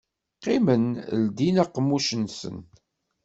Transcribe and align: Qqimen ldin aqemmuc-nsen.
Qqimen 0.37 0.85
ldin 1.23 1.55
aqemmuc-nsen. 1.63 2.57